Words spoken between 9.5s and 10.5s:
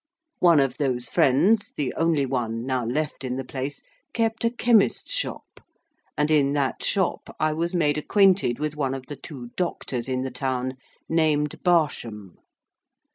doctors in the